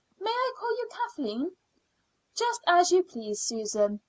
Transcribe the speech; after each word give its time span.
May 0.19 0.31
I 0.31 0.53
call 0.57 0.71
you 0.77 0.89
Kathleen?" 0.89 1.55
"Just 2.35 2.61
as 2.65 2.89
you 2.91 3.03
please, 3.03 3.39
Susan. 3.43 3.99